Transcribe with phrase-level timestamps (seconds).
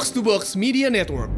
[0.00, 1.28] Box to Box Media Network.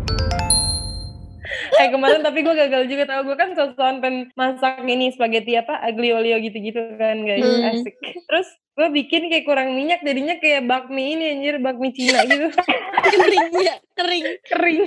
[1.82, 3.26] eh kemarin tapi gue gagal juga tau.
[3.26, 7.42] Gue kan sosokan pengen masak ini spaghetti apa aglio olio gitu-gitu kan guys.
[7.42, 7.74] Hmm.
[7.74, 7.98] asik.
[7.98, 8.46] Terus
[8.78, 12.54] gue bikin kayak kurang minyak jadinya kayak bakmi ini anjir bakmi Cina gitu.
[13.10, 14.24] Kering ya kering.
[14.46, 14.80] Kering.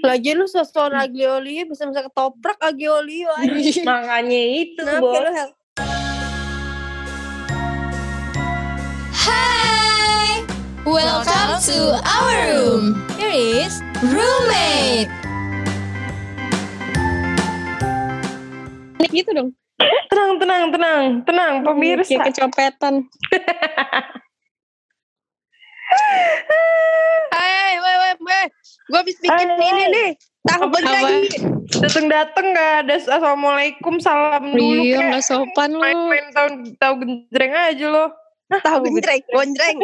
[0.00, 3.28] Lagi lu sosokan aglio olio bisa bisa ketoprak aglio olio
[3.84, 5.36] makanya itu Kenapa bos?
[9.20, 9.55] Hai
[10.86, 15.10] welcome to our room here is roommate
[19.10, 19.50] gitu dong
[20.06, 22.94] tenang tenang tenang tenang pemirsa kayak kecopetan
[27.30, 28.46] Hei, weh, weh, weh.
[28.90, 29.86] Gue habis bikin Hai, ini hai.
[29.88, 30.08] nih.
[30.46, 30.78] Tahu Apa?
[30.82, 31.28] lagi.
[31.66, 37.52] dateng dateng gak ada assalamualaikum salam dulu iya nggak sopan lu main-main tahu tahu genjreng
[37.52, 38.06] aja lo
[38.46, 39.78] Tahu genjreng, gonjreng.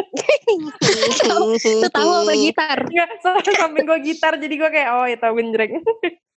[1.59, 5.35] itu tahu apa gitar Enggak, soalnya samping gue gitar jadi gue kayak oh ya tahu
[5.35, 5.83] genjreng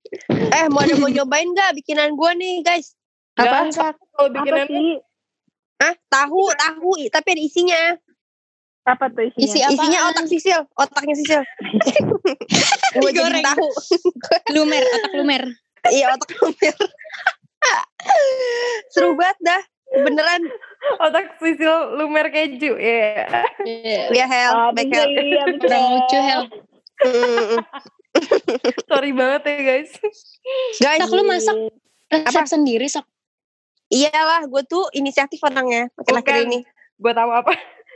[0.56, 2.96] eh, mau ada mau nyobain gak bikinan gue nih, guys?
[3.36, 3.68] Apa?
[4.14, 4.66] Kalau bikinan
[5.82, 5.94] Hah?
[6.06, 7.82] Tahu, tahu, tapi ada isinya.
[8.84, 9.42] Apa tuh isinya?
[9.42, 11.42] isi apa Isinya otak sisil, otaknya sisil.
[13.00, 13.68] gue jadi tahu.
[14.54, 15.42] lumer otak lumer
[15.88, 16.76] Iya, otak lumer.
[18.92, 19.62] Seru banget dah.
[19.96, 20.42] Beneran.
[20.96, 23.24] otak sisil lumer keju ya
[24.10, 24.52] Ya, Hel.
[24.52, 25.08] Ah, Baik, bisa, Hel.
[25.16, 26.42] iya, kurang lucu hel
[26.96, 27.58] Mm,
[28.84, 29.90] sorry banget ya guys
[30.76, 31.56] Guys, tak lu masak
[32.06, 33.02] resep sendiri sok
[33.86, 35.90] iyalah gue tuh inisiatif orangnya.
[35.94, 36.62] Akhir-akhir ini.
[36.94, 37.52] gue tahu apa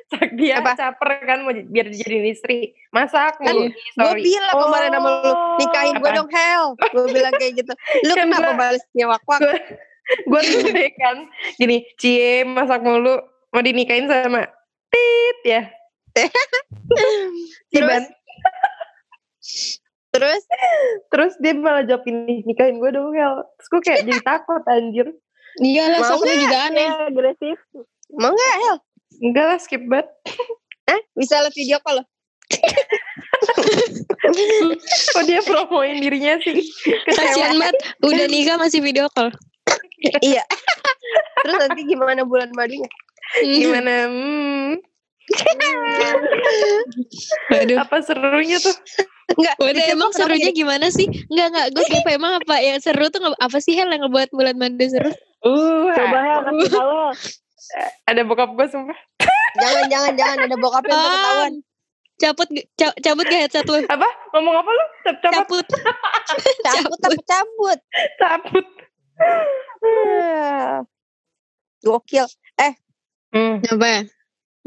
[0.09, 0.73] Sak dia Apa?
[0.75, 5.95] caper kan mau biar dijadiin istri masak Kan mulu Gue bilang kemarin sama lu, nikahin
[5.95, 6.19] gue Apaan?
[6.19, 6.65] dong Hel.
[6.89, 7.73] Gue bilang kayak gitu.
[8.03, 9.41] Lu Kan kenapa gua- balesnya wak-wak?
[10.09, 11.17] Gue tuh kan
[11.61, 13.20] gini cie masak mulu.
[13.48, 14.45] Mau dinikahin sama
[14.92, 15.62] tit ya.
[17.73, 18.05] Terus?
[20.09, 20.42] Terus?
[21.12, 23.45] terus dia malah jawab ini nikahin gue dong Hel.
[23.61, 25.07] Terus gue kayak jadi takut anjir.
[25.61, 26.89] Iyalah Mau sok lu juga aneh.
[26.89, 27.58] Ya, agresif.
[28.17, 28.77] Mau gak Hel?
[29.19, 30.07] enggak lah skip banget.
[30.89, 32.05] Eh, bisa liat video call lo?
[35.14, 36.64] kok dia promoin dirinya sih?
[37.13, 37.77] Kasihan banget.
[38.01, 39.29] Udah nikah masih video call
[40.25, 40.42] iya.
[41.39, 42.89] Terus nanti gimana bulan madunya?
[43.39, 44.81] gimana hmm,
[47.51, 47.77] Waduh.
[47.79, 48.73] apa serunya tuh
[49.29, 49.55] Enggak.
[49.61, 51.05] Udah emang serunya jadi- gimana sih?
[51.29, 54.57] Enggak enggak, gue kepo emang apa yang seru tuh apa sih hal yang ngebuat bulan
[54.57, 55.13] madu seru?
[55.39, 56.97] uh Coba ya kasih tahu.
[58.07, 58.97] ada bokap gue sumpah
[59.55, 60.37] Jangan, jangan, jangan.
[60.42, 61.53] Ada bokapnya yang ketahuan.
[62.19, 63.79] Cabut ge- ca- cabut gak headset lu?
[63.85, 66.55] apa ngomong apa lu Cap cabut Cabut.
[66.64, 67.79] Cabut, tapi cabut.
[68.17, 68.67] cabut
[71.86, 72.27] Gokil.
[73.34, 73.62] hmm.
[73.70, 74.06] Apa?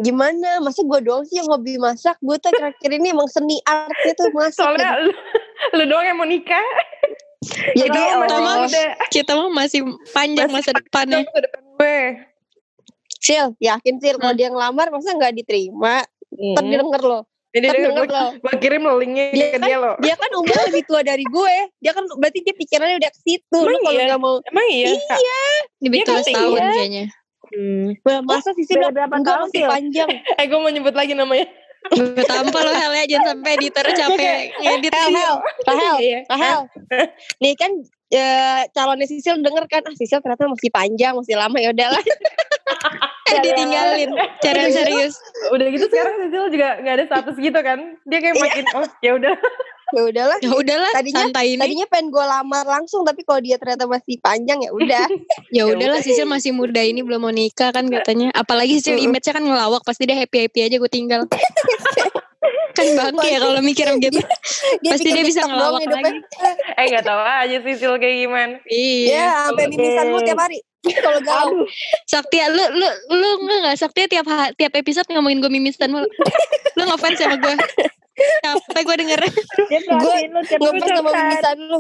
[0.01, 0.63] Gimana?
[0.63, 2.17] Masa gue doang sih yang hobi masak?
[2.23, 4.57] Gue tuh akhir-akhir ini emang seni artnya tuh masak.
[4.57, 5.11] soalnya lu,
[5.77, 6.63] lu doang yang mau nikah
[7.75, 9.81] Jadi, Lu doang masih oh, muda Kita mah masih
[10.13, 11.19] panjang Masih masa depannya.
[11.25, 11.99] Masa depan gue
[13.21, 14.39] Sil, yakin Sil kalau Hmm.
[14.41, 16.01] dia ngelamar masa nggak diterima?
[16.33, 17.23] Ntar dia denger loh.
[17.51, 18.31] Jadi Ntar dia denger gue, loh.
[18.39, 21.55] gue kirim lo linknya Dia ke dia lo Dia kan umurnya lebih tua dari gue.
[21.83, 23.59] Dia kan berarti dia pikirannya udah ke situ.
[23.59, 24.15] Emang kalau iya?
[24.15, 24.95] mau Emang iya?
[24.95, 25.19] Kak?
[25.83, 26.71] Lebih Dia tua kan setahun iya.
[26.71, 27.05] kayaknya.
[27.51, 27.87] Hmm.
[28.07, 28.63] Wah, masa sih?
[28.63, 30.09] Beda berapa Enggak tahun, masih panjang.
[30.39, 31.45] Eh gue mau nyebut lagi namanya
[31.91, 34.91] Gue tampol lo hal ya jangan sampai editor capek ngedit.
[34.93, 35.35] Hel, Hel,
[35.65, 36.19] Rahel, Iya.
[37.41, 37.71] Nih kan
[38.11, 42.03] eh, calonnya Sisil denger kan, ah Sisil ternyata masih panjang, masih lama ya udahlah.
[43.31, 44.11] Eh ditinggalin.
[44.43, 45.15] Cara serius.
[45.53, 49.11] Udah gitu sekarang Sisil juga gak ada status gitu kan Dia kayak makin Oh ya
[49.15, 49.33] udah
[49.95, 50.37] ya udahlah.
[50.39, 51.61] Ya udahlah Tadinya- santai ini.
[51.61, 55.05] Tadinya pengen gue lamar langsung, tapi kalau dia ternyata masih panjang ya udah.
[55.55, 58.31] Ya udahlah Sisil masih muda ini belum mau nikah kan katanya.
[58.35, 61.27] Apalagi Sisil image-nya kan ngelawak pasti dia happy-happy aja gue tinggal.
[62.71, 64.19] Kan bangke ya kalau mikir begitu.
[64.83, 66.11] Pasti dia bisa ngelawak hidupnya.
[66.17, 66.79] lagi.
[66.79, 69.15] Eh gak tau aja Sisil kayak gimana Iya.
[69.15, 70.59] Ya, sampai mimisan lu tiap hari.
[70.81, 71.63] Kalau galau.
[72.09, 74.25] Saktia lu lu lu enggak enggak Saktia tiap
[74.57, 76.07] tiap episode ngomongin gue mimisan mulu.
[76.77, 77.55] lu ngefans sama gue.
[78.41, 79.19] Capek gue denger.
[79.69, 81.23] Dia perhatiin lu tiap Ngefans sama ucapan.
[81.25, 81.79] mimisan lu.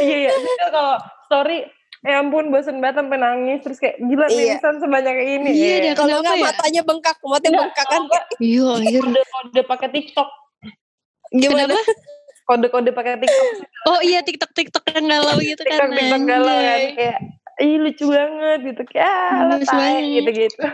[0.00, 0.30] Iya iya
[0.70, 0.98] kalau
[1.28, 1.58] story
[2.04, 4.60] Ya ampun bosen banget sampai nangis Terus kayak gila Iya.
[4.60, 5.76] sebanyak ini Iya, ya.
[5.80, 6.44] dia Kalau enggak ya?
[6.44, 8.02] matanya bengkak, matanya Enggak, bengkak kan.
[8.44, 9.00] Iya anjir.
[9.00, 10.28] Kode-kode pakai TikTok
[11.32, 11.72] Gimana?
[11.72, 11.92] Kenapa?
[12.44, 13.48] Kode-kode pakai TikTok
[13.88, 15.88] Oh iya TikTok TikTok yang galau gitu kan.
[15.88, 16.80] TikTok TikTok galau kan.
[16.92, 17.18] Kayak
[17.54, 19.14] Ih lucu banget gitu Kayak
[19.64, 20.66] ah, gitu-gitu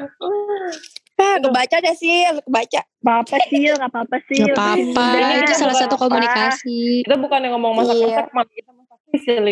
[1.21, 2.81] Ah, kebaca deh sih, kebaca.
[3.05, 4.41] Apa-apa sih, nggak apa-apa sih.
[4.41, 5.05] Gak apa-apa,
[5.45, 7.05] itu salah gak satu komunikasi.
[7.05, 9.45] Kita bukan yang ngomong masak-masak Malah kita masak Sisil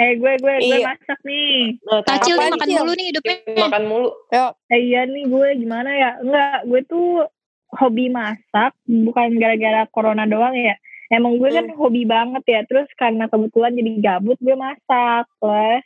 [0.00, 0.86] Eh gue gue gue Iya.
[0.88, 1.76] masak nih.
[1.84, 2.78] Nah, Tacil nih makan Cil?
[2.80, 3.36] mulu nih hidupnya.
[3.60, 4.08] makan mulu
[4.72, 6.10] Eh iya nih gue gimana ya?
[6.24, 7.08] Enggak, gue tuh
[7.70, 10.72] hobi masak bukan gara-gara corona doang ya.
[11.12, 12.60] Emang gue kan hobi banget ya.
[12.64, 15.28] Terus karena kebetulan jadi gabut gue masak.
[15.36, 15.84] Plus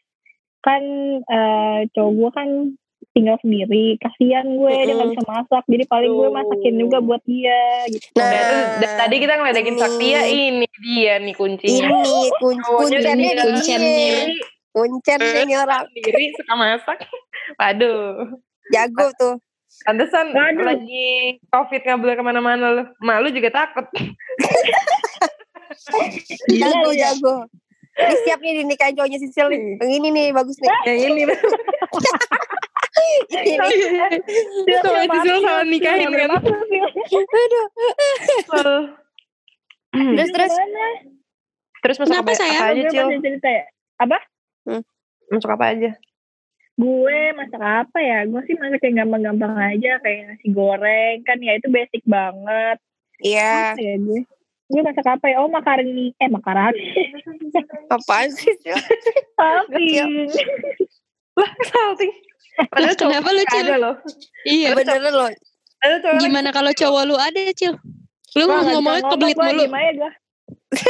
[0.62, 0.82] kan
[1.20, 2.48] eh, cowok gue kan
[3.14, 3.94] tinggal sendiri.
[3.96, 5.16] Kasihan gue dia nggak Mm-mm.
[5.16, 5.62] bisa masak.
[5.70, 8.06] Jadi paling gue masakin juga buat dia gitu.
[8.18, 8.30] Nah,
[8.82, 9.76] Nah, tadi kita ngeledekin.
[9.78, 11.88] Saktia ini dia nih kuncinya.
[11.88, 12.58] Ini kun
[12.90, 13.62] dia di kuncennya.
[13.62, 14.36] sini.
[14.74, 16.98] Kuncennya nih orang sendiri suka masak.
[17.62, 18.34] Waduh.
[18.74, 19.34] jago tuh.
[19.84, 20.64] Pantesan Waduh.
[20.66, 22.84] lagi covid nggak boleh ke mana-mana lu.
[22.98, 23.86] Malu juga takut.
[26.48, 27.12] Jago ya.
[27.12, 27.44] jago.
[27.94, 29.78] Ini siap nih dinikahin cowoknya Sisil nih.
[29.78, 30.70] Yang ini nih bagus nih.
[30.82, 31.22] Yang ini.
[34.84, 36.30] Sama Sisil sama nikahin kan.
[38.54, 38.84] Aduh.
[39.94, 40.52] Terus terus?
[41.84, 42.64] Terus masuk apa, sayang?
[42.64, 43.06] apa aja, Cil?
[43.44, 43.64] ya.
[44.00, 44.18] Apa?
[45.28, 45.90] Masuk apa aja?
[46.74, 48.26] Gue masak apa ya?
[48.26, 52.82] Gue sih masak yang gampang-gampang aja kayak nasi goreng kan ya itu basic banget.
[53.22, 53.78] Iya.
[53.78, 54.26] Ya gue?
[54.66, 55.44] Gue masak apa ya?
[55.44, 56.10] Oh makaroni.
[56.18, 56.82] Eh makaroni.
[57.94, 58.50] Apaan sih?
[59.38, 60.02] Tapi
[61.34, 62.14] Lah, salting.
[62.54, 63.64] Padahal cowok kenapa lu, Cil?
[63.66, 63.94] ada loh.
[64.46, 64.68] Iya.
[64.78, 65.30] Beneran loh.
[65.84, 67.74] Cowok Gimana kalau cowok lu ada, Cil?
[68.34, 69.64] Lu nggak ngomongnya kebelit mulu.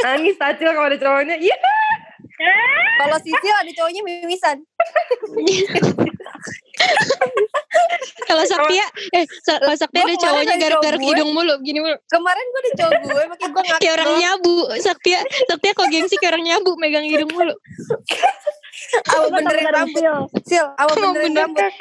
[0.04, 1.36] Nangis tacil kalau ada cowoknya.
[1.40, 1.56] Iya.
[3.00, 4.58] Kalau Sisil ada cowoknya mimisan.
[8.24, 11.96] Kalau Saktia, eh kalau Saktia ada cowoknya garuk-garuk hidung mulu, gini mulu.
[12.08, 13.80] Kemarin gue ada cowok gue, makanya gue ngakak.
[13.82, 14.56] Kayak orang nyabu.
[14.80, 17.54] Saktia, Saktia kok gengsi kayak orang nyabu megang hidung mulu.
[19.06, 20.02] Gua benerin rambut.
[20.44, 20.66] Sil.
[20.76, 21.42] Emang benerin bener.
[21.46, 21.72] rambut.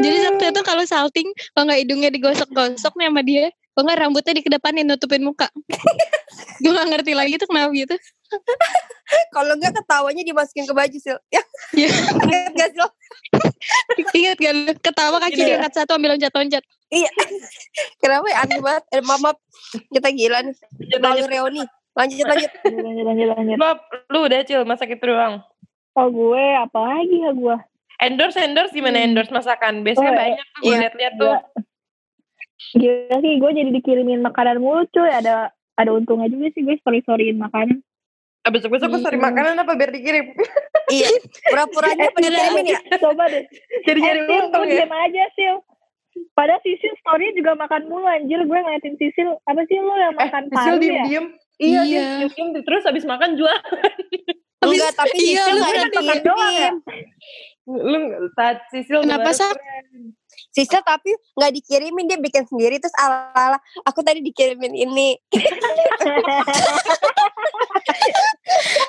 [0.00, 4.32] Jadi Saktia tuh kalau salting, kalau nggak hidungnya digosok-gosok nih sama dia, kalau nggak rambutnya
[4.40, 5.48] dikedepanin nutupin muka.
[6.62, 7.96] Gue gak ngerti lagi tuh kenapa gitu.
[9.34, 11.18] Kalau enggak ketawanya dimasukin ke baju, Sil.
[11.28, 11.42] Ya,
[11.72, 11.88] Iya.
[12.24, 12.88] ingat gak Sil?
[14.12, 14.72] Ingat gak lu?
[14.78, 15.46] Ketawa kaki Iya.
[15.56, 16.64] diangkat satu ambil loncat-loncat.
[16.88, 17.10] Iya.
[18.00, 18.84] Kenapa ya aneh banget?
[18.90, 19.38] Eh, maaf, maaf.
[19.88, 20.54] Kita gila nih.
[20.96, 21.62] Lalu reuni.
[21.92, 22.50] Lanjut, lanjut.
[22.64, 23.56] Lanjut, lanjut, lanjut.
[23.60, 25.44] Bob, lu udah cil masak itu doang.
[25.92, 27.56] Oh gue apa lagi ya gue?
[28.00, 29.12] Endorse endorse gimana Hmm.
[29.12, 29.84] endorse masakan?
[29.84, 30.76] Biasanya Oh, banyak tuh iya.
[30.88, 31.36] liat-liat tuh.
[32.72, 35.12] Gila sih gue jadi dikirimin makanan mulu cuy.
[35.12, 37.84] Ada ada untungnya juga sih gue story-storyin makanan.
[38.42, 39.26] Ah, besok-besok gue cari Hmm.
[39.28, 40.26] makanan apa biar dikirim.
[40.92, 41.08] Iya.
[41.46, 42.78] Pura-puranya apa dikirimin ya?
[42.98, 43.46] Coba deh.
[43.82, 44.76] Jadi Eh, nyari Sil, untung lu ya.
[44.76, 45.56] diem aja Sil.
[46.32, 48.36] Padahal Sisil story juga makan mulu anjir.
[48.42, 49.32] Gue ngeliatin Sisil.
[49.42, 50.80] Apa sih lu yang Eh, makan Sisil paru ya?
[50.82, 51.26] diem-diem.
[51.56, 52.02] Iya, Iya.
[52.20, 52.60] dia diem-diem.
[52.60, 53.56] Terus habis makan jual.
[54.62, 56.68] Enggak, tapi Iya, Sisil lu gak berarti makan doang ya?
[56.68, 56.76] dikirim.
[57.64, 57.98] Lu
[58.32, 59.38] saat Sisil Kenapa, baru
[60.50, 62.76] Sisil tapi gak dikirimin, dia bikin sendiri.
[62.76, 65.16] Terus ala-ala, aku tadi dikirimin ini.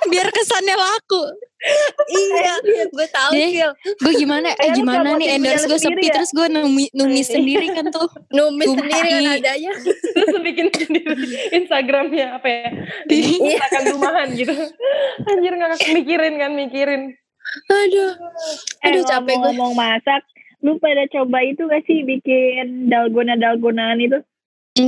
[0.06, 1.24] Biar kesannya laku.
[2.10, 2.54] iya,
[2.86, 3.32] gue tahu.
[3.98, 4.52] Gue gimana?
[4.54, 6.14] Eh Eh, gimana nih endorse gue sepi ya?
[6.14, 8.10] terus gue numis, numis sendiri kan tuh.
[8.30, 8.92] Numis Tumpahi.
[8.92, 9.72] sendiri kan adanya.
[10.14, 11.14] Terus bikin sendiri
[11.54, 12.68] Instagramnya apa ya?
[13.08, 13.58] Iya.
[13.58, 14.52] Masakan rumahan gitu.
[15.24, 17.02] Anjir gak mikirin kan, mikirin.
[17.70, 18.12] Aduh.
[18.82, 19.44] Eh, Aduh capek gue.
[19.48, 20.24] ngomong masak.
[20.64, 24.20] Lu pada coba itu gak sih bikin dalgona-dalgonaan itu?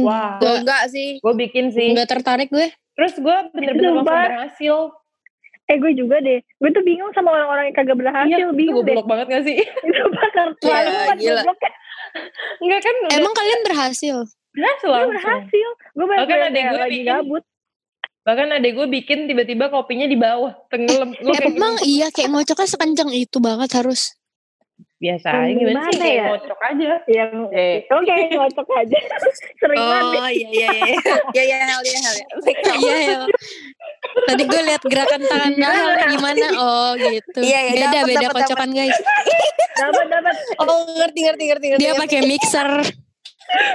[0.01, 1.19] Wah, Oh, enggak sih.
[1.19, 1.94] gue bikin sih.
[1.94, 2.72] Nggak tertarik gue.
[2.95, 4.77] Terus gue bener-bener langsung berhasil.
[5.66, 6.39] Eh gue juga deh.
[6.56, 8.31] Gue tuh bingung sama orang-orang yang kagak berhasil.
[8.31, 8.95] Iya, itu bingung deh.
[8.95, 9.57] goblok banget gak sih?
[9.86, 10.89] Itu bakar Iya, terlalu
[11.44, 11.74] kan kan.
[12.58, 14.15] Enggak kan udah Emang kalian berhasil?
[14.50, 15.12] berhasil Gue langsung.
[15.12, 15.70] berhasil.
[15.91, 17.10] Gue Bahkan adek gue lagi bikin.
[17.12, 17.44] gabut.
[18.24, 20.53] Bahkan adek gue bikin tiba-tiba kopinya di bawah.
[20.72, 21.12] Tenggelam.
[21.13, 24.15] Gue kayak Emang iya kayak ngocoknya sekencang itu banget harus.
[24.96, 26.25] Biasa aja gimana sih ya?
[26.32, 26.92] ngocok aja.
[27.06, 27.78] Yang Eh.
[27.86, 28.98] Oke, ngocok aja.
[29.60, 30.20] Sering banget.
[30.24, 30.96] Oh iya iya iya.
[31.30, 32.16] Iya iya hal iya hal.
[32.75, 33.18] Iya ya.
[34.25, 36.48] Tadi gue lihat gerakan tangannya Hel gimana?
[36.56, 37.38] Oh gitu.
[37.38, 38.98] Iya, iya, beda dapet, beda dapet, kocokan guys.
[39.75, 40.36] Dapat, dapat.
[40.64, 41.82] Oh ngerti ngerti ngerti ngerti.
[41.84, 42.70] Dia pakai mixer.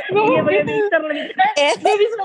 [0.09, 1.23] Gue Iya, pakai mixer lagi.
[1.55, 2.25] eh, Gue bisa.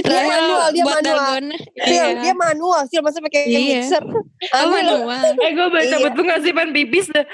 [0.00, 1.16] Dia manual, dia buat manual.
[1.18, 1.56] dalgona.
[1.78, 2.20] Sil, Iya.
[2.20, 3.58] dia manual, Sil masa pakai Iya.
[3.80, 4.02] mixer.
[4.04, 5.22] Oh, manual.
[5.34, 5.98] Eh gue baca Iya.
[6.04, 7.24] betul gak sih pan pipis dah.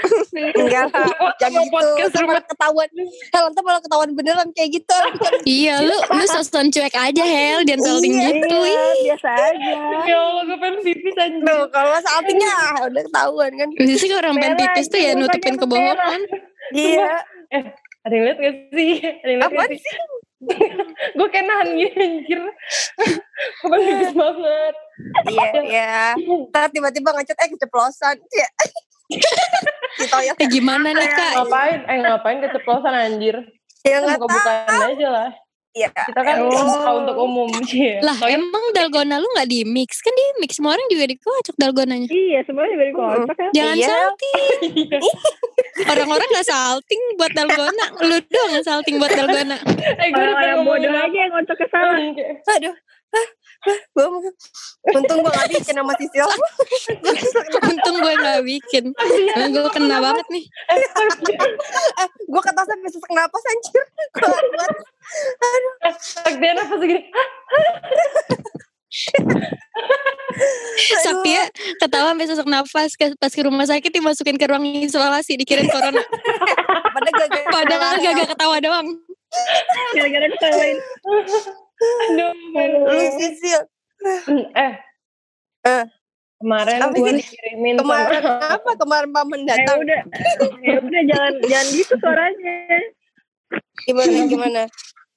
[0.54, 1.08] Enggak lah.
[1.36, 1.72] Jangan gitu.
[1.72, 2.42] podcast rumah.
[2.44, 2.88] ketahuan.
[3.30, 4.98] Hel, ntar malah ketahuan beneran kayak gitu.
[5.56, 8.26] Iya, lu lu sosokan cuek aja Hel, jangan salting Iya.
[8.30, 8.56] gitu.
[8.56, 9.72] Iya, biasa aja.
[10.04, 11.42] Ya Allah gue pengen pipis anjir.
[11.42, 13.68] Tuh, kalau saltingnya ah, udah ketahuan kan.
[13.70, 16.20] Biasanya sih orang pengen pipis tuh ya nutupin kebohongan.
[16.70, 17.08] Iya.
[18.04, 18.90] Ada yang liat gak sih?
[19.00, 19.80] Ada yang liat gak sih?
[21.16, 22.40] gue kayak nahan gini anjir.
[22.42, 24.74] Gue pengen pipis banget.
[25.26, 25.96] Iya, iya.
[26.48, 28.16] Ntar tiba-tiba ngechat eh keceplosan.
[28.32, 28.48] Iya.
[30.00, 30.32] Gitu ya.
[30.34, 31.32] Eh gimana nih kak?
[31.38, 31.80] Ngapain?
[31.84, 33.36] Eh ngapain keceplosan anjir?
[33.82, 34.24] Ya tahu.
[34.24, 35.30] buka-bukaan aja lah.
[35.70, 35.90] Iya.
[35.92, 36.48] Kita kan Oh.
[36.48, 37.50] buka untuk umum.
[37.68, 38.00] Iya.
[38.00, 40.00] Lah emang dalgona lu gak di mix?
[40.00, 42.08] Kan di mix, semua orang juga dikocok dalgonanya.
[42.08, 43.48] Iya, semuanya dari kocok ya.
[43.52, 43.86] Jangan Iya.
[43.90, 44.88] salting.
[45.82, 47.86] Orang-orang gak salting buat dalgona.
[48.06, 49.58] Lu doang yang salting buat dalgona.
[49.58, 51.98] Eh gue udah Orang-orang ngomongin bodoh aja yang ngocok ke salah.
[52.54, 52.74] Aduh.
[53.96, 54.20] Gua
[54.92, 56.28] untung gua gak bikin sama Sisil.
[57.64, 58.84] Untung gue gak bikin.
[59.34, 60.44] Emang gue kena banget nih.
[60.68, 63.84] eh, gua kata sampai sesak napas anjir.
[64.20, 64.72] Gua buat
[65.98, 67.02] Saktian apa segini?
[71.02, 71.42] Saktia
[71.78, 76.02] ketawa sampai sesak nafas pas ke rumah sakit dimasukin ke ruang isolasi dikirim corona.
[77.54, 78.86] Padahal gak ketawa doang.
[79.94, 80.78] Gara-gara ketawain.
[82.10, 82.32] Aduh.
[82.86, 83.60] Lu Sisil.
[84.54, 84.74] Eh.
[85.64, 85.84] Eh.
[86.44, 88.70] Kemarin gue dikirimin Kemarin sama apa?
[88.76, 89.76] Kemarin paman Eh datang.
[89.80, 90.02] udah.
[90.60, 92.54] Ya udah jangan jangan gitu suaranya.
[93.88, 94.62] Gimana gimana?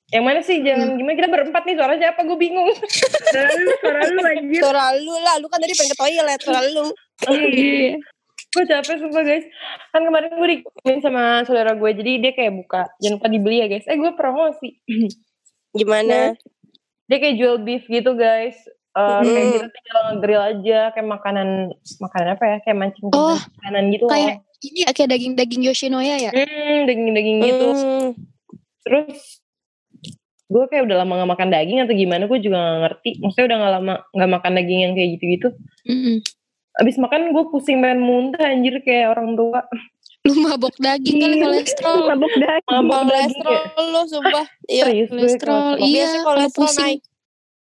[0.07, 0.63] Yang mana sih?
[0.63, 2.23] Jangan gimana kita berempat nih suara siapa?
[2.23, 2.71] Gue bingung.
[3.27, 4.61] Suara lu, suara lu anjir.
[4.63, 6.85] Suara lu lah, lu kan tadi pengen ke toilet, suara lu.
[7.27, 7.99] Iya.
[8.47, 9.45] gue capek sumpah guys.
[9.91, 11.91] Kan kemarin gue dikirimin sama saudara gue.
[11.91, 12.87] Jadi dia kayak buka.
[12.97, 13.83] Jangan lupa dibeli ya guys.
[13.83, 14.79] Eh gue promosi.
[15.71, 16.33] Gimana?
[17.05, 18.55] Dia kayak jual beef gitu guys.
[18.95, 19.53] Eh, kayak Hmm.
[19.53, 21.47] kita tinggal nge-grill aja kayak makanan
[21.99, 24.57] makanan apa ya kayak mancing Oh, makanan gitu kayak- loh.
[24.57, 26.31] Ini ya kayak daging-daging Yoshinoya ya?
[26.33, 27.67] Hmm, daging-daging gitu.
[27.69, 28.07] Hmm.
[28.81, 29.43] Terus
[30.47, 33.09] gue kayak udah lama gak makan daging atau gimana gue juga gak ngerti.
[33.19, 35.47] Maksudnya udah gak lama gak makan daging yang kayak gitu-gitu.
[35.83, 36.17] Mm-mm.
[36.77, 39.65] Abis makan gue pusing pengen muntah anjir kayak orang tua.
[40.23, 41.45] Lu mabok daging kali Iya.
[41.45, 41.97] kolesterol.
[42.11, 42.69] Mabuk daging.
[42.69, 43.61] Mabok daging ya.
[43.65, 44.45] Kolesterol lu sumpah.
[44.67, 44.85] Iya.
[45.07, 46.07] Kolesterol, iya.
[46.21, 46.83] Kolesterol pusing.
[46.83, 46.99] naik.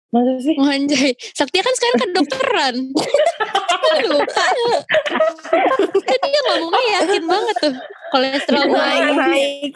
[0.07, 0.55] Masa sih?
[0.55, 1.11] Oh, anjay.
[1.35, 2.75] Saktia kan sekarang kedokteran.
[4.13, 4.45] Lupa.
[6.07, 7.75] kan dia ngomongnya yakin banget tuh.
[8.15, 9.03] Kolesterol naik.
[9.03, 9.73] Naik, naik.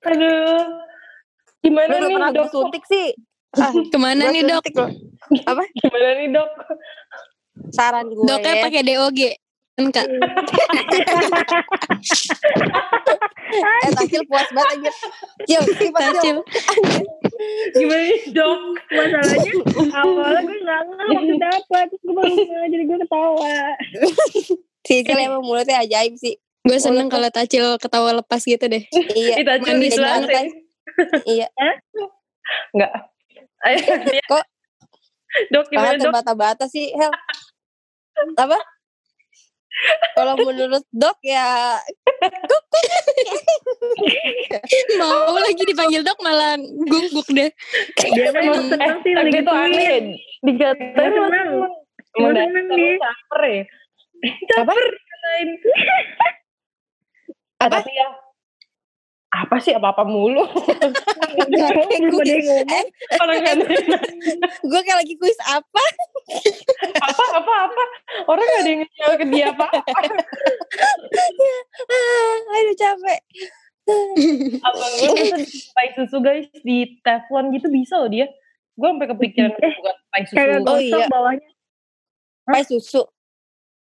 [0.10, 0.64] Aduh.
[1.60, 2.48] Gimana Lu nih dok?
[2.48, 3.12] suntik sih.
[3.92, 4.64] Ke mana Gua nih dok?
[5.44, 5.62] Apa?
[5.76, 6.50] Gimana nih dok?
[7.70, 8.62] Saran gue Doknya ya.
[8.64, 9.20] pakai DOG.
[9.80, 10.06] Kan kak?
[13.50, 14.94] Eh, Tacil puas banget anjir.
[15.74, 15.74] Kipas
[16.22, 16.38] Cil.
[16.38, 16.38] Tacil.
[17.74, 18.60] Gimana nih dok?
[18.94, 19.52] Masalahnya
[19.90, 21.78] awalnya gue gak ngerti maksudnya apa.
[21.90, 22.34] Terus gue baru
[22.70, 23.54] jadi gue ketawa.
[24.86, 26.38] Si Cil emang mulutnya ajaib sih.
[26.62, 28.86] Gue seneng kalau Tacil ketawa lepas gitu deh.
[29.18, 29.34] Iya.
[29.42, 30.30] Kita cuma manis banget,
[31.26, 31.46] Iya.
[32.70, 32.92] Enggak.
[34.30, 34.44] Kok
[35.50, 36.14] Dok gimana dok?
[36.14, 37.10] bata-bata sih, Hel.
[38.38, 38.58] Apa?
[40.12, 41.78] Kalau menurut dok ya
[44.98, 47.50] Mau lagi dipanggil dok malah gungguk deh.
[48.12, 49.94] Dia memang seneng sih Tapi lagi itu aneh.
[50.40, 51.48] Dikatain Emang seneng.
[51.50, 51.72] emang
[52.16, 52.96] Emang dasar seneng lu dia.
[52.98, 53.64] caper ya.
[57.60, 58.06] Ah, tapi ya
[59.30, 59.70] apa sih?
[59.70, 60.42] Apa-apa mulu.
[61.40, 63.56] Ada kan.
[64.60, 65.84] Gue kayak lagi kuis apa?
[66.98, 67.82] apa apa apa?
[68.26, 69.66] Orang gak ada yang ngejawab ke dia apa
[72.50, 73.20] aduh capek.
[74.60, 76.46] abang gue pai susu guys?
[76.60, 78.26] Di teflon gitu bisa loh dia.
[78.74, 80.34] Gue sampai kepikiran Eh, buat pai susu.
[80.36, 81.06] Kayak Oh, iya.
[81.06, 81.48] bawahnya.
[82.44, 83.02] Pai susu.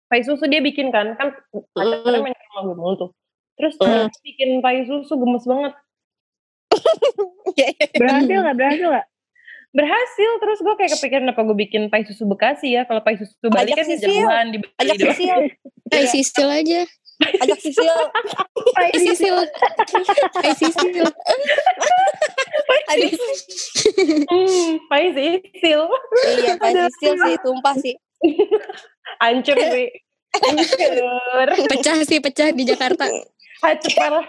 [0.07, 1.15] pai susu dia bikin kan.
[1.17, 1.35] Kan
[1.73, 3.11] pacarnya main ke rumah gue mulu tuh
[3.62, 5.73] terus dia bikin pai susu gemes banget
[8.00, 8.57] Berhasil gak?
[8.59, 9.07] Berhasil gak?
[9.73, 13.49] berhasil terus gue kayak kepikiran apa gue bikin pai susu bekasi ya kalau pai susu
[13.49, 14.04] Bali Ajak kan Sisil.
[14.21, 15.16] jauhan di Bali Ajak.
[15.16, 15.40] Sisil.
[15.88, 16.04] Iya.
[16.12, 16.81] sisil aja.
[17.40, 17.97] Ajak Sisil.
[18.76, 19.37] Eh sisil.
[20.45, 21.07] Eh sisil.
[22.92, 23.12] Aduh.
[24.28, 25.83] hmm, pai sisil
[26.37, 27.95] Iya, Pai Sisil sih tumpah sih.
[29.25, 29.88] hancur sih
[30.45, 33.09] hancur Pecah sih pecah di Jakarta.
[33.62, 34.26] Hancur parah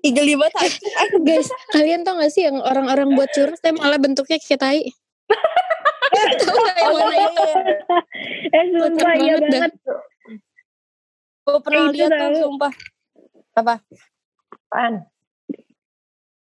[0.00, 0.72] Igeli banget.
[1.20, 4.80] Guys, kalian tau gak sih yang orang-orang buat curus tapi malah bentuknya kayak tai?
[6.40, 7.44] Tahu gak yang mana iya, itu?
[7.44, 7.60] iya.
[8.48, 9.72] Eh sumpah iya banget.
[11.42, 12.72] Gue pernah Eh, lihat tuh, sumpah.
[13.52, 13.74] Apa?
[14.66, 14.94] apaan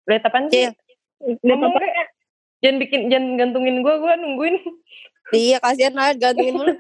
[0.05, 0.67] lihat apaan sih
[1.41, 1.79] Ngomong apa-apa.
[1.86, 2.08] kayak,
[2.60, 4.55] jangan bikin jangan gantungin gue gue nungguin
[5.32, 6.74] Iya, kasihan lah gantungin mulu.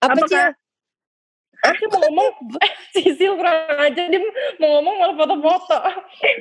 [0.00, 0.24] Apa, Apa?
[0.26, 0.50] Kak?
[1.70, 2.28] Dia mau ngomong
[2.94, 4.20] Sisil kurang aja dia
[4.58, 5.78] mau ngomong malah foto-foto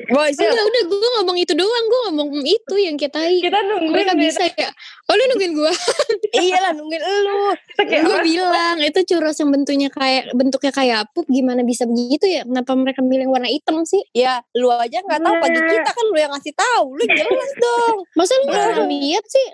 [0.09, 0.33] Boy.
[0.33, 1.85] Enggak, udah gue ngomong itu doang.
[1.85, 3.37] Gue ngomong itu yang tai.
[3.37, 4.69] kita nungguin Mereka bisa ya.
[5.05, 5.73] Oh lu nungguin gue?
[6.29, 7.57] Iya lah, nungguin elu.
[7.73, 12.25] kita kayak gue bilang itu churros yang bentuknya kayak bentuknya kayak pup gimana bisa begitu
[12.29, 12.45] ya?
[12.45, 14.01] Kenapa mereka milih warna hitam sih?
[14.13, 16.85] Ya, lu aja nggak tahu pagi kita kan lu yang ngasih tahu.
[16.93, 17.97] Lu jelas dong.
[18.13, 19.47] Masa lu gak pernah lihat sih?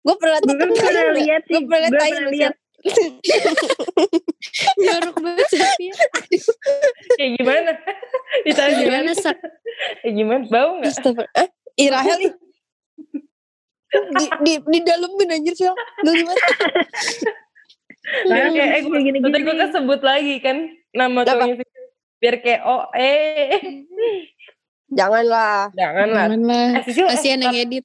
[0.00, 1.54] Gue pernah Gue pernah lihat sih.
[1.58, 2.92] Gue pernah lihat Lu.
[4.84, 5.94] Jorok banget Safia.
[7.14, 7.70] kayak gimana
[8.48, 9.36] ditanya Gimana sak?
[10.00, 11.28] kayak gimana bau nggak.
[11.36, 12.32] Eh, Irahel nih.
[13.90, 15.66] di di di dalemin anjir sih
[16.00, 16.46] geli banget
[18.22, 19.18] Biar kayak eh gue gini-gini.
[19.20, 20.56] nanti gue kesebut lagi kan
[20.94, 21.58] nama Sisil.
[22.16, 23.60] Biar kayak oh eh
[24.90, 26.26] janganlah jangan lah.
[26.30, 26.68] Jangan lah.
[26.78, 27.84] Eh, eh, Kasihan yang edit.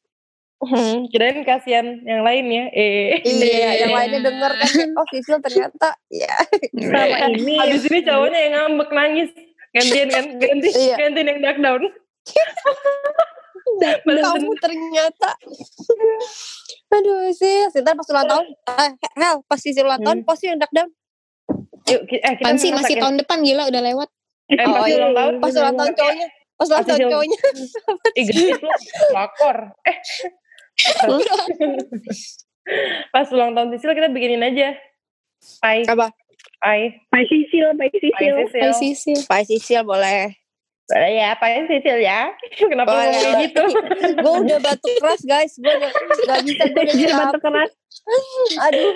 [0.57, 2.65] Hmm, kirain kasihan yang lain ya.
[2.71, 3.19] Eh.
[3.21, 3.97] iya yang Iya.
[3.97, 6.31] lainnya denger kan oh Sisil ternyata ya
[6.71, 7.59] Sama ini.
[7.59, 9.29] Habis ini cowoknya yang ngambek nangis.
[9.69, 10.95] Gantian kan, ganti, Iya.
[10.95, 11.83] gantian yang dark down.
[14.05, 15.29] kamu ternyata
[16.87, 18.45] aduh sih ntar pas ulang tahun
[18.79, 20.27] eh, hel pas Sisil ulang tahun Hmm.
[20.27, 20.89] pasti yang down
[21.85, 24.09] Yuk, eh kita Pan sih masih masakin- tahun depan gila udah lewat.
[24.47, 24.95] Eh, pas Oh, iya.
[24.97, 25.33] ulang tahun.
[25.37, 27.39] pas ulang tahun cowoknya pas ulang tahun cowoknya
[28.15, 28.69] Ih, gendut lu.
[29.11, 29.57] Lakor.
[29.83, 29.97] Eh.
[33.13, 34.75] pas ulang tahun Sisil kita bikinin aja.
[35.61, 35.85] Pai.
[35.85, 36.09] apa
[36.59, 36.97] Pai.
[37.13, 38.63] Pai Sisil, Pai Pai Sisil.
[38.63, 39.19] Ay sisil.
[39.29, 40.33] Pak Sisil boleh
[40.85, 42.29] Boleh ya, Pai Sisil ya.
[42.71, 43.09] Kenapa Boleh.
[43.09, 43.63] ngomong kayak gitu?
[44.23, 45.93] gue udah batuk keras guys gue gak,
[46.29, 47.71] gak bisa gue udah batu keras.
[48.61, 48.93] aduh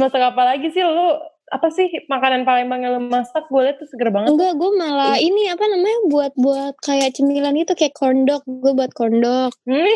[0.00, 1.20] Masak apa lagi sih lu?
[1.54, 3.46] Apa sih makanan Palembang yang lu masak?
[3.46, 4.34] Gue liat tuh seger banget.
[4.34, 8.42] Enggak, gue malah ini apa namanya buat buat kayak cemilan itu kayak corn dog.
[8.42, 9.54] Gue buat corn dog.
[9.62, 9.94] Hmm,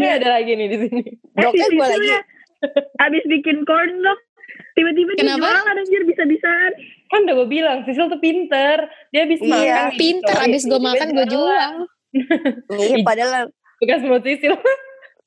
[0.00, 1.04] ini ada lagi nih di sini.
[1.36, 2.20] dokter si gue lagi ya,
[3.04, 4.16] Abis bikin corn dog.
[4.72, 5.44] Tiba-tiba dia Kenapa?
[5.44, 6.72] jualan anjir bisa-bisaan.
[7.12, 8.88] Kan udah gue bilang, Sisil tuh pinter.
[9.12, 9.84] Dia habis Iya, makan.
[9.92, 11.72] nih, Pinter abis gue makan gue jual.
[12.80, 14.56] iya padahal Bekas mulut Sisil.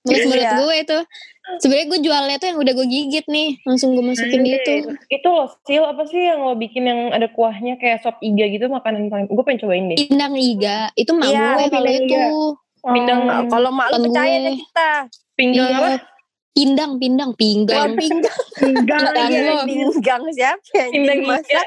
[0.01, 0.51] Mulut mulut Iya.
[0.57, 0.97] gue itu.
[1.59, 4.73] Sebenarnya gue jualnya tuh yang udah gue gigit nih, langsung gue masukin di itu.
[5.09, 8.65] Itu loh, Sil, apa sih yang lo bikin yang ada kuahnya kayak sop iga gitu,
[8.65, 9.25] makanan paling...
[9.27, 9.97] Gue pengen cobain deh.
[9.99, 12.05] Pindang iga, itu mak Iya, gue kalau pindang itu.
[12.07, 12.23] iga.
[12.81, 13.45] Pindang Oh.
[13.45, 14.89] Kalau mak Kan percaya deh kita
[15.37, 15.77] Pinggang Iya.
[15.77, 15.89] apa?
[16.51, 17.93] Pindang, pindang, pinggang.
[17.95, 19.37] pinggang Pindang lagi.
[19.39, 19.61] lo.
[19.65, 21.61] pinggang siapa yang Pindang iga.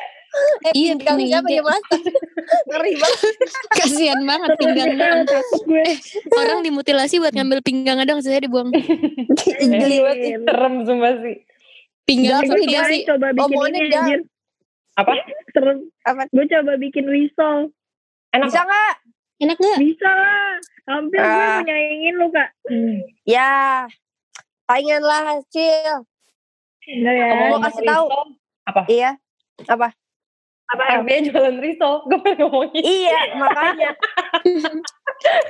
[0.64, 2.00] Eh Iya, pinggang pindang siapa yang masak
[2.68, 3.34] ngeri banget
[3.72, 5.20] Kasian banget pinggang doang.
[5.24, 5.84] Takut gue.
[6.32, 8.68] Orang dimutilasi buat ngambil pinggang doang, saya dibuang.
[9.60, 10.32] geli banget sih.
[10.40, 11.36] Serem sumpah sih.
[12.04, 13.02] Pinggang iya kemarin sih.
[13.06, 14.20] coba bikin Omongannya ini anjir.
[14.94, 15.12] Apa?
[15.50, 15.78] Serem.
[16.02, 16.22] Apa?
[16.28, 17.58] Gue coba bikin risol.
[18.30, 18.94] Enak bisa nggak
[19.36, 19.78] Enak gak?
[19.78, 20.52] Bisa lah.
[20.84, 21.48] Hampir gue Ah.
[21.54, 22.48] mau nyaingin lu kak.
[23.24, 23.88] ya
[24.64, 26.04] saingan lah Cil
[26.84, 27.26] Enggak ya.
[27.48, 28.04] Ngomong kasih tahu.
[28.64, 28.82] Apa?
[28.86, 29.10] iya
[29.64, 29.92] apa
[30.74, 30.84] Apa?
[30.98, 31.94] Artinya jualan risol.
[32.10, 32.82] Gue pengen ngomongin.
[32.82, 33.90] iya makanya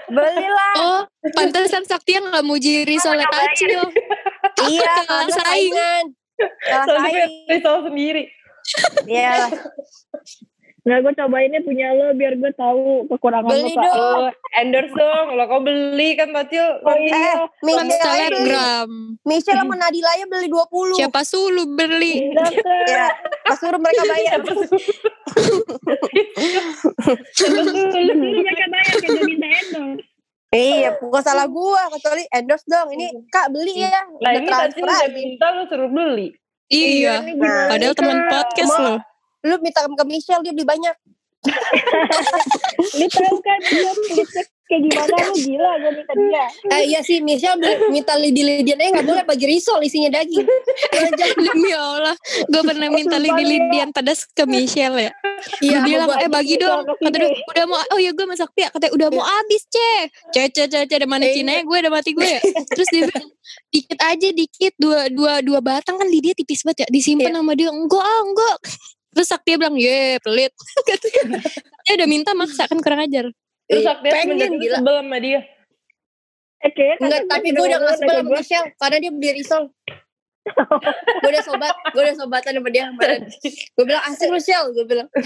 [0.07, 1.01] belilah Oh,
[1.33, 3.89] pantesan Sakti yang gak muji risolnya kecil.
[4.69, 5.73] iya kalah kalah saing.
[5.73, 6.05] saingan
[6.63, 8.23] kalah saing risol sendiri.
[9.09, 9.49] iya
[10.85, 13.85] Nggak gue cobainnya punya lo biar gue tahu kekurangan Beli lo kak.
[13.89, 14.21] dong.
[14.21, 15.27] Lo endorse dong.
[15.33, 16.67] Lo kau beli kan Tacil.
[16.79, 17.33] Oh eh iya.
[17.59, 18.91] Michelle aja beli Selebgram.
[19.25, 22.15] Michelle sama Nadila aja beli 20 Siapa sulu beli?
[22.85, 23.09] Ya
[23.43, 24.41] pas suruh mereka bayar
[26.95, 30.05] Lu mereka bayar kayak gue minta endorse.
[30.55, 35.11] iya bukan salah gua kecuali endorse dong ini kak beli ya udah ini transfer udah
[35.11, 36.29] minta lo suruh beli.
[36.67, 37.21] Iya.
[37.21, 38.99] gimana Padahal teman podcast loh.
[39.45, 40.97] Lu minta ke Michelle dia beli banyak
[42.97, 46.45] Lu tahu kan dia kulitnya kayak gimana lu gila gue minta dia.
[46.73, 50.49] eh iya sih Michelle beli, minta lidi-lidian aja nggak boleh bagi risol isinya daging
[51.37, 52.17] Demi Allah,
[52.49, 55.11] gue pernah minta lidi-lidian pedas ke Michelle ya.
[55.61, 56.87] iya Gue bilang, eh bagi dong.
[56.87, 57.05] Ke sini.
[57.05, 58.69] Kata dia, udah mau, oh ya gue masak pia.
[58.73, 60.01] Katanya udah mau habis, ceh.
[60.33, 60.97] Ceh, ceh, ceh, ceh.
[60.97, 62.41] Ada mana Cina gue, ada mati gue ya.
[62.73, 63.29] Terus dia bilang,
[63.69, 64.73] dikit aja, dikit.
[64.81, 66.89] Dua, dua, dua batang kan lidia tipis banget ya.
[66.89, 68.57] Disimpan sama dia, enggak, ah, enggak.
[69.15, 70.51] Terus Sakti bilang, ye, pelit.
[70.91, 71.39] Katanya,
[71.87, 73.31] dia udah minta maksa, kan kurang ajar.
[73.71, 75.41] Terus akhirnya pengen gila sebel sama dia.
[76.65, 79.65] Eh kayaknya Enggak, tapi gue udah gak sebel sama Michelle karena dia beli risol.
[81.25, 83.23] gue udah sobat, gue udah sobatan sama dia kemarin.
[83.73, 85.09] Gue bilang asik lu Shell, gue bilang.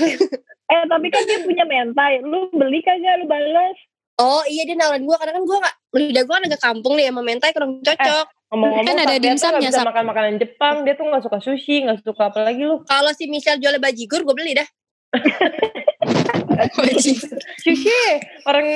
[0.69, 2.21] Eh tapi kan dia punya mentai.
[2.21, 3.73] Lu beli kagak lu balas?
[4.21, 7.09] Oh iya dia nawarin gue karena kan gue gak, lidah gue kan agak kampung nih
[7.09, 8.27] sama mentai kurang cocok.
[8.49, 9.89] Ngomong-ngomong Kan ada dimsumnya, nggak Sak.
[9.93, 10.75] makan makanan Jepang.
[10.89, 12.81] Dia tuh gak suka sushi, gak suka apa lagi lu.
[12.89, 14.69] Kalau si Michelle jual bajigur gue beli dah.
[17.63, 18.03] Sushi,
[18.49, 18.67] orang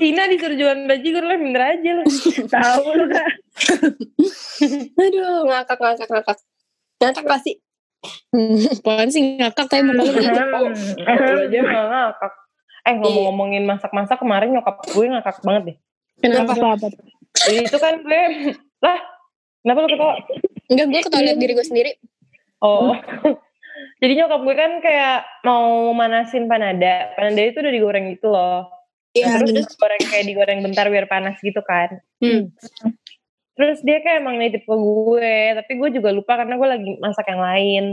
[0.00, 2.02] Cina disuruh jualan bajigur lah, minder aja lu.
[2.54, 3.28] Tahu lu kak.
[4.96, 6.38] Aduh ngakak ngakak ngakak.
[7.02, 7.56] Ngakak gak sih?
[8.78, 10.30] Apaan sih ngakak tapi muka lu gitu.
[10.30, 12.32] Lu aja malah ngakak.
[12.86, 15.76] Eh ngomong-ngomongin masak-masak kemarin nyokap gue ngakak banget deh.
[16.22, 16.54] Kenapa?
[17.46, 18.22] Itu kan gue,
[18.84, 18.98] lah
[19.62, 20.14] kenapa lu ketawa?
[20.68, 21.90] Enggak, gue ketawa liat diri gue sendiri.
[22.62, 22.94] Oh.
[24.02, 27.10] Jadi nyokap gue kan kayak mau manasin panada.
[27.14, 28.70] Panada itu udah digoreng gitu loh.
[29.16, 29.40] Iya.
[29.40, 31.98] terus digoreng kayak digoreng bentar biar panas gitu kan.
[32.22, 32.54] Hmm.
[33.58, 37.26] Terus dia kayak emang nitip ke gue, tapi gue juga lupa karena gue lagi masak
[37.26, 37.84] yang lain.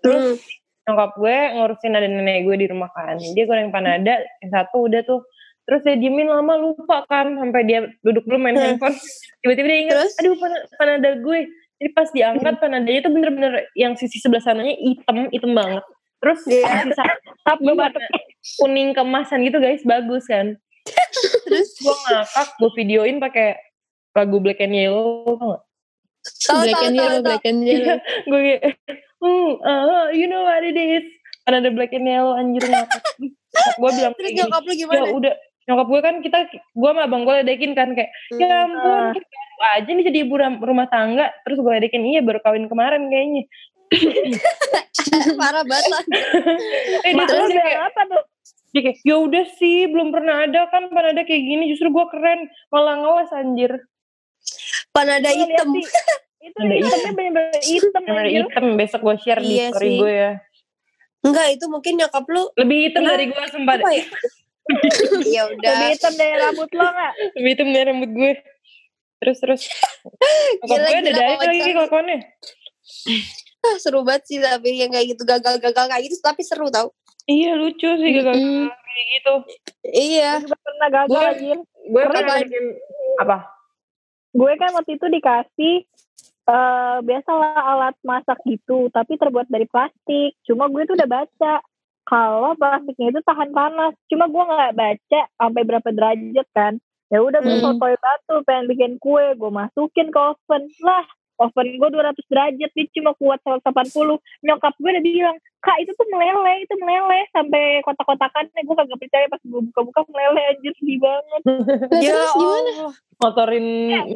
[0.00, 0.96] Terus Hmm.
[0.96, 3.20] nyokap gue ngurusin ada nenek gue di rumah kan.
[3.20, 5.20] Dia goreng panada, yang satu udah tuh.
[5.70, 8.74] Terus dia diemin lama lupa kan sampai dia duduk dulu main Hmm.
[8.74, 8.98] handphone
[9.40, 10.12] tiba-tiba dia ingat Terus?
[10.18, 11.38] aduh pan panada gue
[11.78, 15.86] jadi pas diangkat panadanya itu bener-bener yang sisi sebelah sananya hitam hitam banget
[16.18, 16.84] terus Iya.
[16.84, 17.04] sisa
[17.40, 18.02] Tap batuk.
[18.58, 20.58] kuning kemasan gitu guys bagus kan
[21.46, 23.54] Terus gue ngakak gue videoin pakai
[24.10, 25.62] lagu Black and Yellow tau gak?
[26.42, 27.24] tahu Black tahu and yellow, tahu.
[27.24, 27.96] black and yellow.
[28.28, 28.62] gue kayak
[29.20, 31.06] hmm uh, you know what it is
[31.46, 33.02] ada Black and Yellow anjir ngakak
[33.78, 35.34] gue bilang Terus kayak gini ya udah
[35.70, 38.74] nyokap gue kan kita gue sama abang gue ledekin kan kayak ya Hmm.
[38.74, 42.66] ampun kita baru aja nih jadi ibu rumah tangga terus gue ledekin iya baru kawin
[42.66, 43.46] kemarin kayaknya
[45.36, 46.04] Parah banget
[47.06, 48.22] eh terus kayak, apa tuh?
[48.70, 52.06] dia kayak ya udah sih belum pernah ada kan pernah ada kayak gini justru gue
[52.08, 53.72] keren malah ngeles anjir
[54.90, 55.68] Panada Gua liat hitam.
[56.40, 59.98] Itu Ada hitamnya bener-bener hitam bener hitam besok gue share di Iya story sih.
[59.98, 60.32] gue ya
[61.20, 64.04] Enggak, itu mungkin nyokap lu lebih hitam Nah, dari gue sempat ya?
[65.34, 65.70] ya udah.
[65.70, 67.12] Lebih hitam dari rambut lo gak?
[67.34, 68.32] lebih hitam dari rambut gue
[69.18, 69.62] terus terus
[70.64, 72.18] Gila, gue ada kalau lagi kelakuannya
[73.60, 76.96] Ah, seru banget sih tapi yang kayak gitu gagal-gagal kayak gitu tapi seru tau.
[77.26, 78.66] iya lucu sih gagal Mm-mm.
[78.66, 79.34] kayak gitu
[79.86, 80.40] Iya.
[80.40, 81.58] Gue pernah gagal anjir.
[81.60, 82.40] gue Pernah kan?
[82.42, 82.64] bikin
[83.18, 83.36] apa
[84.30, 85.74] Gue kan waktu itu dikasih
[86.42, 90.34] eh biasalah alat masak gitu, tapi terbuat dari plastik.
[90.42, 91.52] Cuma gue tuh udah baca
[92.10, 93.94] kalau plastiknya itu tahan panas.
[94.10, 96.82] Cuma gue nggak baca sampai berapa derajat kan.
[97.10, 97.62] Ya udah gue Hmm.
[97.62, 100.62] sotoy batu pengen bikin kue, gue masukin ke oven.
[100.82, 101.06] Lah,
[101.38, 104.18] oven gue 200 derajat dia cuma kuat 180.
[104.42, 109.26] Nyokap gue udah bilang, "Kak, itu tuh meleleh, itu meleleh sampai kotak-kotakan." Gue kagak percaya
[109.30, 111.42] pas gue buka-buka meleleh anjir sedih banget.
[112.06, 112.94] Ya terus gimana?
[113.20, 113.66] Motorin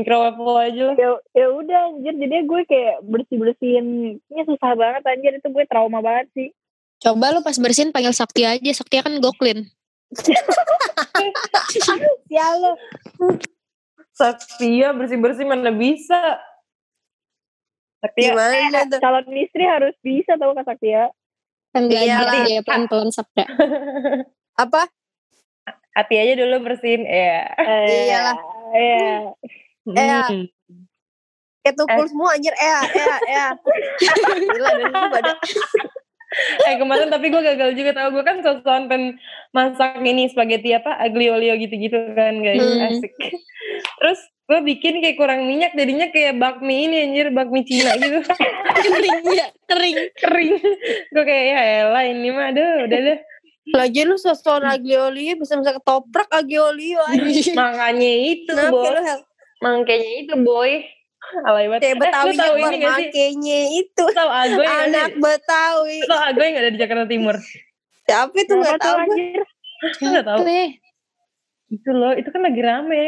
[0.00, 5.04] microwave lo aja lah ya ya udah anjir jadi gue kayak bersih bersihinnya susah banget
[5.04, 6.48] anjir itu gue trauma banget sih
[7.04, 8.70] Coba lu pas bersihin panggil Sakti aja.
[8.72, 9.68] Sakti kan goklin.
[12.30, 12.78] ya lo
[14.14, 16.38] Saktia bersih-bersih mana bisa
[17.98, 19.00] Saktia Gimana tuh?
[19.02, 21.10] calon istri harus bisa tau kak Saktia
[21.74, 22.30] Kan Iyalah.
[22.30, 23.42] belajar ya pelan-pelan Sakti.
[24.64, 24.86] Apa?
[25.94, 28.36] hati aja dulu bersihin ya eh, Iyalah.
[28.74, 29.18] ya Eh,
[29.84, 30.48] Hmm.
[31.60, 32.52] Kayak tukul semua anjir.
[32.52, 33.50] Eh, eh, eh.
[34.48, 35.36] Gila, dan itu badan.
[36.68, 38.08] Eh kemarin tapi gue gagal juga tau.
[38.10, 39.18] Gue kan sosokan pengen
[39.54, 42.60] masak ini spaghetti apa aglio olio gitu-gitu kan guys.
[42.60, 42.88] Hmm.
[42.90, 43.12] asik.
[44.00, 48.20] Terus gue bikin kayak kurang minyak jadinya kayak bakmi ini anjir bakmi Cina gitu.
[48.84, 49.96] Kering ya, kering.
[50.20, 50.52] kering.
[51.14, 53.18] Gue kayak ya elah ini mah aduh udah deh.
[53.72, 57.00] Lagi lu sosokan aglio-olio bisa bisa ketoprak aglio-olio
[57.56, 58.96] makanya itu Kenapa boy
[59.64, 60.84] makanya itu boy
[61.42, 64.02] alay banget Kayak eh, lu Betawi tau yang ini gak sih makanya itu.
[64.02, 65.96] Lu tau Agoy gak Anak sih Betawi.
[65.96, 67.36] Lu tau Agoy gak ada di Jakarta Timur
[68.04, 69.04] Siapa itu nggak tahu gue.
[69.04, 69.42] anjir
[69.96, 70.68] Lu gak tau Weh,
[71.70, 73.06] itu loh itu kan lagi rame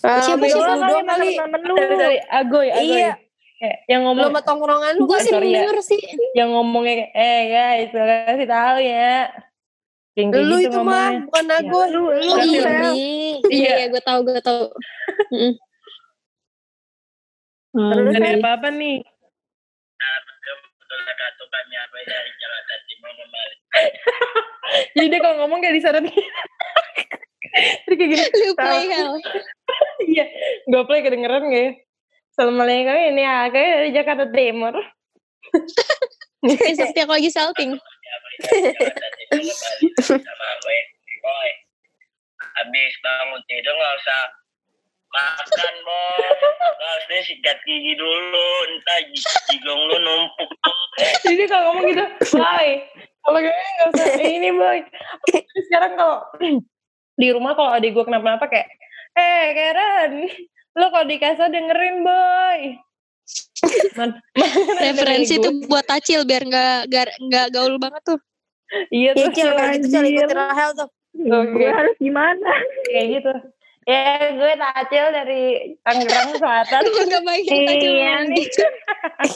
[0.00, 0.52] Ah, Siapa sih?
[0.52, 1.28] lu Doang kali
[1.62, 3.12] lu dari dari Agoy Agoy Iya.
[3.54, 5.24] Kayak yang Lu ngomong sama tongkrongan lu gue kan.
[5.24, 5.40] sih ya.
[5.40, 6.02] denger sih.
[6.34, 9.30] yang ngomongnya eh guys kasih tahu ya
[10.12, 11.78] yang kayak Lu gitu itu mah bukan aku.
[11.88, 12.92] lu lu Oh iya, tahu.
[12.92, 13.72] iya, Iya.
[13.72, 14.62] iya, gue tahu, gue tahu.
[17.74, 19.02] Hmm, Gak ada apa-apa nih
[24.94, 25.90] jadi dia kalau ngomong kayak gitu
[27.84, 29.14] Terus kayak gini Lu play hell.
[30.14, 30.26] Iya,
[30.70, 31.72] gue play kedengeran gak ya?
[32.34, 34.74] Assalamualaikum, ini aku dari Jakarta Timur.
[36.78, 37.74] Sakti aku lagi salting.
[40.02, 40.78] sama gue
[41.22, 41.50] boy
[42.58, 44.22] habis bangun tidur nggak usah
[45.14, 46.26] makan boy
[46.76, 48.98] harusnya sikat gigi dulu entah
[49.46, 50.50] jigong lu numpuk
[51.24, 52.68] Jadi kalau ngomong gitu, boy,
[53.20, 54.78] kalau kayaknya gak usah ini boy.
[55.60, 56.16] Sekarang kalau
[57.20, 58.70] di rumah kalau adik gue kenapa-napa kayak,
[59.12, 60.12] eh Karen,
[60.74, 62.60] lo kalau di kasur dengerin boy.
[63.96, 64.20] Man,
[64.84, 68.18] Referensi tuh buat Acil biar nggak nggak- nggak gaul banget tuh.
[68.18, 68.86] gue.
[68.92, 70.88] Iya Iya, tuh, Cil, gitu Cil ikutin Rahel tuh.
[71.16, 72.50] gue harus gimana
[72.84, 73.32] kayak gitu.
[73.84, 75.42] Ya gue Tacil dari
[75.84, 76.82] Tangerang Selatan.
[76.88, 78.44] Gak baik Acil Iya nih.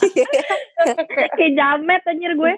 [1.37, 2.55] kayak jamet anjir gue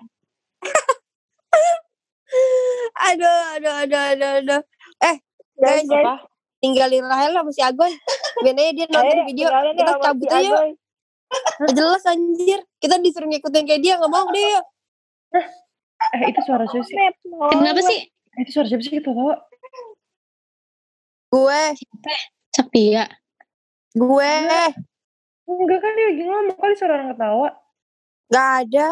[3.10, 4.62] Aduh, aduh, aduh, aduh, aduh.
[5.58, 6.30] guys guys Apa?
[6.60, 7.90] Tinggalin Rahel lah masih Agon.
[8.44, 9.48] Biar dia nonton Ayo, video.
[9.48, 10.50] Kita ya sama cabut si aja.
[10.52, 10.70] Agoy.
[11.60, 12.60] Nggak Jelas anjir.
[12.78, 13.94] Kita disuruh ngikutin kayak dia.
[13.96, 14.44] Gak mau deh.
[14.44, 14.64] yuk.
[16.00, 16.96] Eh itu suara siapa sih?
[17.56, 17.98] Kenapa sih?
[18.12, 19.32] Eh, itu suara siapa sih kita tahu?
[21.30, 21.62] Gue.
[22.50, 23.06] Sakti ya.
[23.92, 24.34] Gue.
[25.46, 27.48] Enggak kan dia lagi ngomong kali suara orang ketawa.
[28.28, 28.90] Gak ada.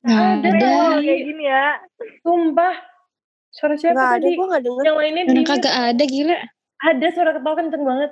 [0.00, 0.48] Nah, Ada.
[0.48, 0.66] ada.
[0.66, 1.66] Oh, kayak gini ya
[2.24, 2.74] Sumpah.
[3.50, 4.34] Suara siapa Gak ada, tadi?
[4.34, 4.82] gue gak denger.
[4.82, 6.36] Yang lainnya kagak ada gila.
[6.80, 8.10] Ada suara ketawa kenceng banget.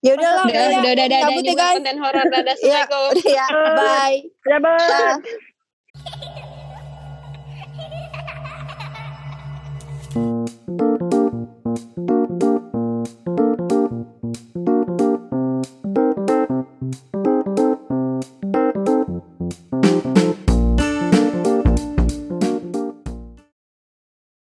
[0.00, 1.74] Ya udah lah, Udah, udah, udah, udah, Cabut ya guys.
[1.76, 2.24] konten horor.
[2.24, 3.10] Dadah, Iya, Assalamualaikum.
[3.12, 3.46] udah ya.
[3.76, 4.18] Bye.
[4.44, 6.26] Ya, bye.